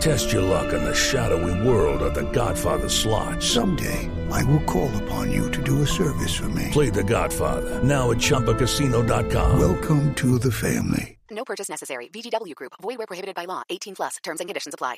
Test 0.00 0.32
your 0.32 0.42
luck 0.42 0.72
in 0.72 0.84
the 0.84 0.94
shadowy 0.94 1.66
world 1.66 2.02
of 2.02 2.14
The 2.14 2.30
Godfather 2.30 2.88
slot. 2.88 3.42
Someday, 3.42 4.10
I 4.30 4.44
will 4.44 4.60
call 4.60 4.94
upon 5.02 5.32
you 5.32 5.50
to 5.50 5.62
do 5.62 5.82
a 5.82 5.86
service 5.86 6.34
for 6.34 6.48
me. 6.50 6.68
Play 6.72 6.90
The 6.90 7.04
Godfather 7.04 7.82
now 7.82 8.10
at 8.10 8.18
ChumbaCasino.com. 8.18 9.58
Welcome 9.58 10.14
to 10.16 10.38
the 10.38 10.52
family. 10.52 11.18
No 11.30 11.44
purchase 11.44 11.68
necessary. 11.68 12.08
VGW 12.08 12.54
Group. 12.54 12.72
Void 12.82 12.98
where 12.98 13.06
prohibited 13.06 13.34
by 13.34 13.44
law. 13.46 13.62
18 13.70 13.94
plus. 13.96 14.16
Terms 14.22 14.40
and 14.40 14.48
conditions 14.48 14.74
apply. 14.74 14.96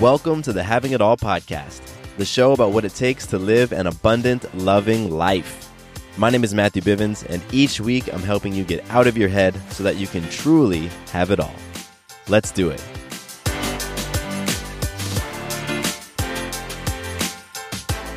Welcome 0.00 0.42
to 0.42 0.52
the 0.52 0.62
Having 0.62 0.92
It 0.92 1.00
All 1.00 1.16
podcast, 1.16 1.80
the 2.18 2.24
show 2.24 2.52
about 2.52 2.72
what 2.72 2.84
it 2.84 2.94
takes 2.94 3.26
to 3.28 3.38
live 3.38 3.72
an 3.72 3.86
abundant, 3.86 4.52
loving 4.56 5.10
life. 5.10 5.68
My 6.16 6.30
name 6.30 6.42
is 6.44 6.54
Matthew 6.54 6.82
Bivens, 6.82 7.24
and 7.28 7.42
each 7.52 7.80
week 7.80 8.12
I'm 8.12 8.22
helping 8.22 8.52
you 8.54 8.64
get 8.64 8.88
out 8.90 9.06
of 9.06 9.16
your 9.16 9.28
head 9.28 9.60
so 9.70 9.82
that 9.82 9.96
you 9.96 10.06
can 10.06 10.22
truly 10.30 10.88
have 11.12 11.30
it 11.30 11.40
all. 11.40 11.54
Let's 12.30 12.50
do 12.50 12.68
it. 12.68 12.80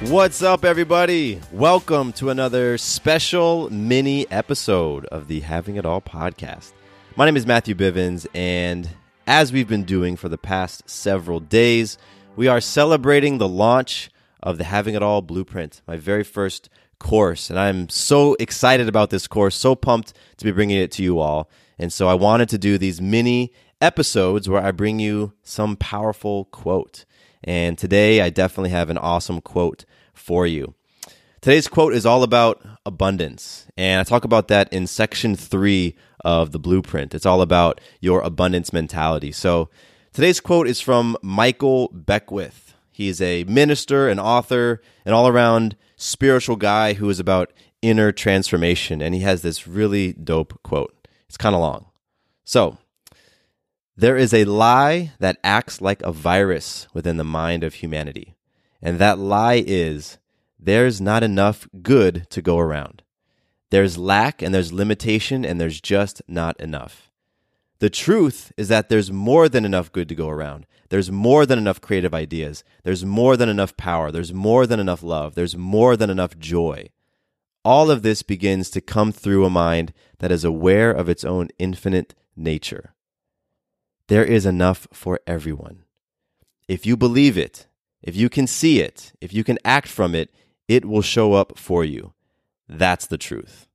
What's 0.10 0.44
up, 0.44 0.66
everybody? 0.66 1.40
Welcome 1.54 2.12
to 2.14 2.30
another 2.30 2.78
special 2.78 3.70
mini 3.70 4.30
episode 4.30 5.06
of 5.06 5.30
the 5.30 5.40
Having 5.40 5.78
It 5.78 5.86
All 5.86 6.02
podcast. 6.02 6.74
My 7.16 7.24
name 7.24 7.38
is 7.38 7.46
Matthew 7.46 7.74
Bivens, 7.74 8.28
and 8.34 8.90
as 9.28 9.54
we've 9.54 9.70
been 9.70 9.86
doing 9.86 10.18
for 10.18 10.28
the 10.28 10.38
past 10.38 10.90
several 10.90 11.40
days, 11.40 11.98
we 12.36 12.50
are 12.50 12.60
celebrating 12.60 13.38
the 13.38 13.48
launch 13.48 14.10
of 14.44 14.58
the 14.58 14.66
Having 14.66 14.96
It 14.96 15.04
All 15.04 15.22
Blueprint, 15.22 15.82
my 15.88 15.96
very 15.96 16.26
first 16.26 16.68
course. 17.00 17.50
And 17.50 17.58
I'm 17.58 17.88
so 17.88 18.36
excited 18.40 18.90
about 18.90 19.10
this 19.10 19.28
course, 19.28 19.56
so 19.56 19.74
pumped 19.76 20.14
to 20.36 20.44
be 20.44 20.52
bringing 20.52 20.78
it 20.78 20.92
to 20.94 21.04
you 21.04 21.20
all. 21.20 21.50
And 21.80 21.94
so 21.94 22.10
I 22.10 22.14
wanted 22.16 22.50
to 22.50 22.58
do 22.58 22.78
these 22.78 23.00
mini 23.00 23.54
episodes 23.82 24.48
where 24.48 24.64
I 24.64 24.72
bring 24.72 25.00
you 25.00 25.34
some 25.44 25.76
powerful 25.76 26.46
quote. 26.46 27.06
And 27.44 27.78
today 27.78 28.22
I 28.22 28.30
definitely 28.30 28.70
have 28.70 28.90
an 28.90 28.98
awesome 28.98 29.42
quote 29.42 29.86
for 30.14 30.46
you. 30.46 30.76
Today's 31.42 31.68
quote 31.68 31.94
is 31.94 32.06
all 32.06 32.22
about 32.22 32.64
abundance. 32.86 33.68
And 33.76 34.00
I 34.00 34.04
talk 34.04 34.24
about 34.24 34.48
that 34.50 34.72
in 34.72 34.86
section 34.86 35.36
three 35.36 35.96
of 36.24 36.52
the 36.52 36.60
blueprint. 36.60 37.16
It's 37.16 37.26
all 37.26 37.42
about 37.42 37.82
your 38.00 38.22
abundance 38.22 38.72
mentality. 38.72 39.32
So 39.32 39.70
today's 40.14 40.40
quote 40.40 40.68
is 40.68 40.82
from 40.82 41.18
Michael 41.24 41.90
Beckwith. 41.94 42.76
He's 42.92 43.20
a 43.20 43.44
minister, 43.46 44.08
an 44.08 44.20
author, 44.20 44.84
an 45.04 45.14
all 45.14 45.28
around 45.28 45.76
spiritual 45.96 46.58
guy 46.58 46.94
who 46.94 47.10
is 47.10 47.20
about 47.20 47.52
inner 47.82 48.12
transformation. 48.12 49.02
And 49.02 49.16
he 49.16 49.22
has 49.22 49.42
this 49.42 49.68
really 49.68 50.14
dope 50.14 50.62
quote. 50.62 51.08
It's 51.28 51.38
kind 51.38 51.56
of 51.56 51.62
long. 51.62 51.88
So 52.44 52.78
there 54.02 54.18
is 54.18 54.34
a 54.34 54.46
lie 54.46 55.12
that 55.20 55.38
acts 55.44 55.80
like 55.80 56.02
a 56.02 56.12
virus 56.12 56.88
within 56.92 57.18
the 57.18 57.24
mind 57.24 57.64
of 57.64 57.76
humanity. 57.76 58.36
And 58.82 58.98
that 58.98 59.20
lie 59.20 59.64
is 59.64 60.18
there's 60.60 61.00
not 61.00 61.22
enough 61.22 61.68
good 61.84 62.26
to 62.32 62.42
go 62.42 62.58
around. 62.58 63.04
There's 63.70 64.00
lack 64.00 64.42
and 64.42 64.56
there's 64.56 64.74
limitation 64.74 65.46
and 65.46 65.62
there's 65.62 65.80
just 65.80 66.20
not 66.28 66.60
enough. 66.60 67.12
The 67.78 67.92
truth 67.92 68.52
is 68.58 68.70
that 68.70 68.90
there's 68.90 69.12
more 69.12 69.48
than 69.48 69.66
enough 69.66 69.92
good 69.92 70.10
to 70.10 70.16
go 70.16 70.30
around. 70.30 70.66
There's 70.90 71.12
more 71.12 71.46
than 71.46 71.60
enough 71.60 71.80
creative 71.80 72.16
ideas. 72.16 72.64
There's 72.84 73.06
more 73.06 73.38
than 73.38 73.50
enough 73.50 73.78
power. 73.78 74.10
There's 74.10 74.34
more 74.34 74.66
than 74.66 74.80
enough 74.80 75.04
love. 75.04 75.36
There's 75.36 75.56
more 75.56 75.96
than 75.96 76.10
enough 76.10 76.40
joy. 76.40 76.90
All 77.64 77.92
of 77.92 78.02
this 78.02 78.24
begins 78.24 78.72
to 78.72 78.82
come 78.82 79.12
through 79.12 79.46
a 79.46 79.52
mind 79.52 79.94
that 80.18 80.32
is 80.32 80.44
aware 80.44 80.90
of 80.90 81.08
its 81.08 81.24
own 81.24 81.50
infinite 81.60 82.16
nature. 82.36 82.96
There 84.12 84.26
is 84.26 84.46
enough 84.46 84.90
for 84.92 85.22
everyone. 85.26 85.86
If 86.68 86.86
you 86.86 86.98
believe 86.98 87.38
it, 87.38 87.68
if 88.04 88.14
you 88.14 88.28
can 88.28 88.46
see 88.46 88.82
it, 88.82 89.14
if 89.22 89.34
you 89.34 89.46
can 89.46 89.58
act 89.64 89.88
from 89.88 90.16
it, 90.16 90.36
it 90.68 90.84
will 90.84 91.02
show 91.02 91.32
up 91.32 91.58
for 91.58 91.86
you. 91.86 92.12
That's 92.68 93.08
the 93.08 93.18
truth. 93.18 93.70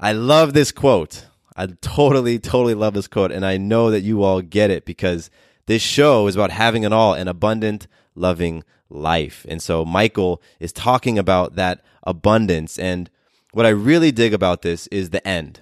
I 0.00 0.10
love 0.10 0.52
this 0.52 0.72
quote. 0.72 1.26
I 1.54 1.66
totally, 1.80 2.40
totally 2.40 2.74
love 2.74 2.94
this 2.94 3.06
quote. 3.06 3.30
And 3.30 3.46
I 3.46 3.56
know 3.56 3.92
that 3.92 4.00
you 4.00 4.24
all 4.24 4.40
get 4.40 4.68
it 4.68 4.84
because 4.84 5.30
this 5.66 5.80
show 5.80 6.26
is 6.26 6.34
about 6.34 6.50
having 6.50 6.82
it 6.82 6.92
all 6.92 7.14
an 7.14 7.28
abundant, 7.28 7.86
loving 8.16 8.64
life. 8.88 9.46
And 9.48 9.62
so 9.62 9.84
Michael 9.84 10.42
is 10.58 10.72
talking 10.72 11.20
about 11.20 11.54
that 11.54 11.84
abundance. 12.02 12.80
And 12.80 13.08
what 13.52 13.64
I 13.64 13.68
really 13.68 14.10
dig 14.10 14.34
about 14.34 14.62
this 14.62 14.88
is 14.88 15.10
the 15.10 15.24
end. 15.24 15.60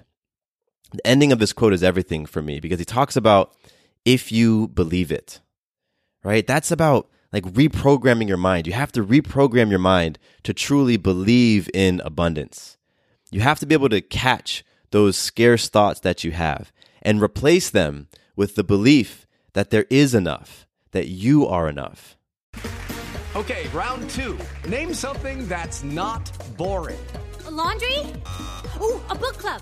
The 0.91 1.05
ending 1.05 1.31
of 1.31 1.39
this 1.39 1.53
quote 1.53 1.73
is 1.73 1.83
everything 1.83 2.25
for 2.25 2.41
me 2.41 2.59
because 2.59 2.79
he 2.79 2.85
talks 2.85 3.15
about 3.15 3.55
if 4.05 4.31
you 4.31 4.69
believe 4.69 5.11
it, 5.11 5.39
right? 6.23 6.45
That's 6.45 6.71
about 6.71 7.09
like 7.31 7.43
reprogramming 7.43 8.27
your 8.27 8.37
mind. 8.37 8.65
You 8.65 8.73
have 8.73 8.91
to 8.93 9.03
reprogram 9.03 9.69
your 9.69 9.79
mind 9.79 10.17
to 10.43 10.53
truly 10.53 10.97
believe 10.97 11.69
in 11.73 12.01
abundance. 12.03 12.77
You 13.31 13.41
have 13.41 13.59
to 13.59 13.65
be 13.65 13.75
able 13.75 13.89
to 13.89 14.01
catch 14.01 14.63
those 14.91 15.15
scarce 15.15 15.69
thoughts 15.69 15.99
that 15.99 16.23
you 16.23 16.31
have 16.31 16.71
and 17.01 17.21
replace 17.21 17.69
them 17.69 18.07
with 18.35 18.55
the 18.55 18.63
belief 18.63 19.27
that 19.53 19.69
there 19.69 19.85
is 19.89 20.15
enough, 20.15 20.65
that 20.91 21.07
you 21.07 21.45
are 21.45 21.69
enough. 21.69 22.17
Okay, 23.35 23.67
round 23.73 24.09
two. 24.09 24.37
Name 24.67 24.93
something 24.93 25.47
that's 25.47 25.83
not 25.83 26.31
boring. 26.57 26.97
A 27.45 27.51
laundry? 27.51 27.97
Ooh, 28.81 28.99
a 29.09 29.15
book 29.15 29.37
club. 29.37 29.61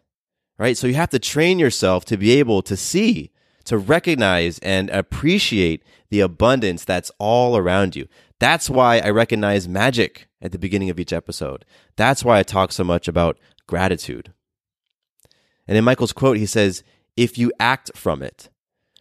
right? 0.61 0.77
So 0.77 0.85
you 0.85 0.93
have 0.93 1.09
to 1.09 1.17
train 1.17 1.57
yourself 1.57 2.05
to 2.05 2.17
be 2.17 2.33
able 2.33 2.61
to 2.61 2.77
see 2.77 3.31
to 3.65 3.79
recognize 3.79 4.59
and 4.59 4.91
appreciate 4.91 5.83
the 6.11 6.19
abundance 6.19 6.85
that's 6.85 7.11
all 7.17 7.57
around 7.57 7.95
you. 7.95 8.07
That's 8.37 8.69
why 8.69 8.99
I 8.99 9.09
recognize 9.09 9.67
magic 9.67 10.27
at 10.39 10.51
the 10.51 10.59
beginning 10.59 10.91
of 10.91 10.99
each 10.99 11.13
episode. 11.13 11.65
That's 11.95 12.23
why 12.23 12.37
I 12.37 12.43
talk 12.43 12.71
so 12.71 12.83
much 12.83 13.07
about 13.07 13.39
gratitude. 13.65 14.33
And 15.67 15.79
in 15.79 15.83
Michael's 15.83 16.13
quote, 16.13 16.37
he 16.37 16.45
says, 16.45 16.83
if 17.17 17.39
you 17.39 17.51
act 17.59 17.89
from 17.95 18.21
it. 18.21 18.49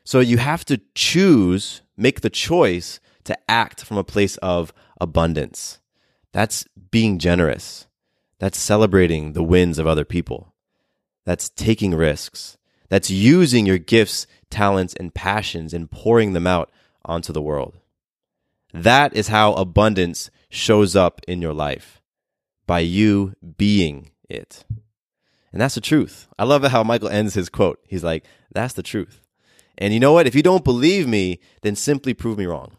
So 0.02 0.20
you 0.20 0.38
have 0.38 0.64
to 0.64 0.80
choose, 0.94 1.82
make 1.94 2.22
the 2.22 2.30
choice 2.30 3.00
to 3.24 3.36
act 3.50 3.84
from 3.84 3.98
a 3.98 4.04
place 4.04 4.38
of 4.38 4.72
abundance. 4.98 5.78
That's 6.32 6.64
being 6.90 7.18
generous. 7.18 7.86
That's 8.38 8.58
celebrating 8.58 9.34
the 9.34 9.42
wins 9.42 9.78
of 9.78 9.86
other 9.86 10.06
people. 10.06 10.54
That's 11.24 11.48
taking 11.48 11.94
risks. 11.94 12.56
That's 12.88 13.10
using 13.10 13.66
your 13.66 13.78
gifts, 13.78 14.26
talents, 14.50 14.94
and 14.94 15.14
passions 15.14 15.72
and 15.72 15.90
pouring 15.90 16.32
them 16.32 16.46
out 16.46 16.70
onto 17.04 17.32
the 17.32 17.42
world. 17.42 17.78
That 18.72 19.14
is 19.14 19.28
how 19.28 19.52
abundance 19.54 20.30
shows 20.48 20.96
up 20.96 21.20
in 21.26 21.40
your 21.40 21.52
life 21.52 22.00
by 22.66 22.80
you 22.80 23.34
being 23.56 24.10
it. 24.28 24.64
And 25.52 25.60
that's 25.60 25.74
the 25.74 25.80
truth. 25.80 26.28
I 26.38 26.44
love 26.44 26.62
how 26.64 26.82
Michael 26.84 27.08
ends 27.08 27.34
his 27.34 27.48
quote. 27.48 27.80
He's 27.86 28.04
like, 28.04 28.24
that's 28.52 28.74
the 28.74 28.82
truth. 28.82 29.20
And 29.78 29.92
you 29.92 30.00
know 30.00 30.12
what? 30.12 30.26
If 30.26 30.34
you 30.34 30.42
don't 30.42 30.64
believe 30.64 31.08
me, 31.08 31.40
then 31.62 31.74
simply 31.74 32.14
prove 32.14 32.38
me 32.38 32.46
wrong. 32.46 32.76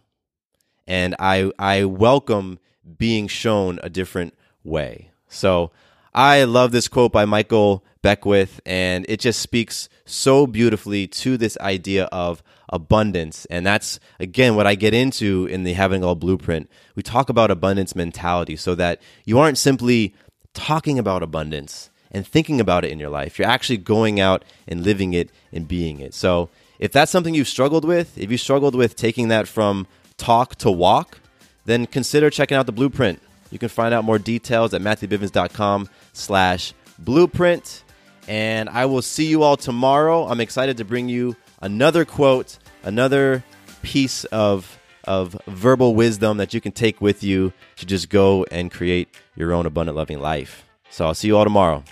And 0.88 1.16
I, 1.20 1.52
I 1.58 1.86
welcome 1.86 2.60
being 2.98 3.28
shown 3.28 3.80
a 3.84 3.90
different 3.90 4.34
way. 4.64 5.12
So 5.28 5.72
I 6.13 6.44
love 6.44 6.72
this 6.72 6.88
quote 6.90 7.12
by 7.12 7.25
Michael 7.25 7.84
Beckwith, 8.02 8.60
and 8.66 9.06
it 9.08 9.19
just 9.19 9.40
speaks 9.40 9.88
so 10.06 10.46
beautifully 10.46 11.08
to 11.08 11.38
this 11.38 11.58
idea 11.60 12.06
of 12.06 12.44
abundance. 12.68 13.46
And 13.46 13.66
that's, 13.66 14.00
again, 14.19 14.56
what 14.56 14.68
I 14.68 14.75
get 14.75 14.94
into 14.94 15.46
in 15.46 15.63
the 15.63 15.74
Having 15.74 16.04
All 16.04 16.16
Blueprint. 16.16 16.69
We 16.96 17.04
talk 17.04 17.30
about 17.30 17.50
abundance 17.50 17.96
mentality 17.96 18.56
so 18.58 18.75
that 18.75 19.02
you 19.25 19.40
aren't 19.40 19.58
simply 19.58 20.13
talking 20.54 21.00
about 21.00 21.24
abundance 21.24 21.90
and 22.12 22.28
thinking 22.28 22.60
about 22.60 22.84
it 22.84 22.92
in 22.92 23.00
your 23.00 23.10
life. 23.10 23.40
You're 23.40 23.48
actually 23.48 23.78
going 23.78 24.19
out 24.19 24.44
and 24.68 24.84
living 24.84 25.14
it 25.14 25.30
and 25.54 25.66
being 25.66 26.02
it. 26.02 26.14
So 26.14 26.50
if 26.78 26.92
that's 26.92 27.12
something 27.12 27.34
you've 27.34 27.48
struggled 27.48 27.86
with, 27.86 28.18
if 28.18 28.30
you 28.30 28.38
struggled 28.38 28.75
with 28.75 28.98
taking 28.98 29.30
that 29.30 29.48
from 29.48 29.88
talk 30.18 30.56
to 30.57 30.69
walk, 30.69 31.19
then 31.64 31.86
consider 31.86 32.30
checking 32.30 32.57
out 32.57 32.66
the 32.66 32.74
blueprint. 32.74 33.22
You 33.50 33.60
can 33.60 33.69
find 33.69 33.94
out 33.94 34.04
more 34.04 34.18
details 34.18 34.74
at 34.74 34.81
matthewbivens.com 34.81 35.90
slash 36.13 36.74
blueprint. 37.00 37.84
And 38.28 38.69
I 38.69 38.86
will 38.86 39.02
see 39.02 39.25
you 39.25 39.44
all 39.44 39.58
tomorrow. 39.58 40.28
I'm 40.28 40.40
excited 40.40 40.78
to 40.78 40.86
bring 40.86 41.10
you 41.10 41.36
another 41.62 42.06
quote, 42.06 42.58
another 42.84 43.44
piece 43.81 44.25
of 44.25 44.78
of 45.06 45.36
verbal 45.48 45.96
wisdom 45.96 46.38
that 46.38 46.54
you 46.54 46.62
can 46.62 46.72
take 46.72 47.02
with 47.02 47.24
you 47.24 47.52
to 47.75 47.86
just 47.88 48.08
go 48.10 48.46
and 48.52 48.72
create 48.72 49.10
your 49.36 49.52
own 49.52 49.66
abundant 49.66 49.98
loving 49.98 50.19
life. 50.19 50.63
So 50.92 51.06
I'll 51.06 51.16
see 51.16 51.28
you 51.28 51.38
all 51.38 51.44
tomorrow. 51.44 51.84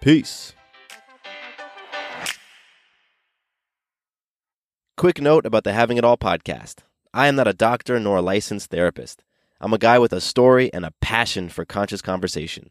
Peace. 0.00 0.52
Quick 4.96 5.20
note 5.20 5.46
about 5.46 5.64
the 5.64 5.72
Having 5.72 5.96
It 5.96 6.04
All 6.04 6.16
podcast. 6.16 6.78
I 7.14 7.28
am 7.28 7.36
not 7.36 7.48
a 7.48 7.52
doctor 7.52 7.98
nor 8.00 8.16
a 8.16 8.22
licensed 8.22 8.70
therapist. 8.70 9.22
I'm 9.60 9.72
a 9.72 9.78
guy 9.78 9.98
with 9.98 10.12
a 10.12 10.20
story 10.20 10.72
and 10.72 10.84
a 10.84 10.92
passion 11.00 11.48
for 11.48 11.64
conscious 11.64 12.02
conversation. 12.02 12.70